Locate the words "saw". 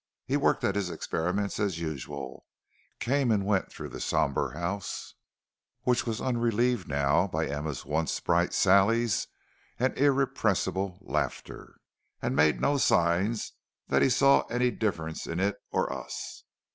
14.09-14.41